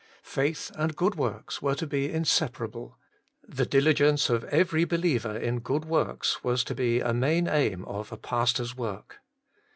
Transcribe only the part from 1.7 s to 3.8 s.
to be inseparable; the